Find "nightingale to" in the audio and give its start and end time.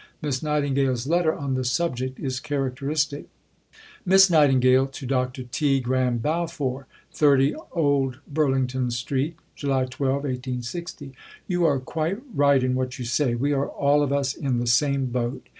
4.31-5.05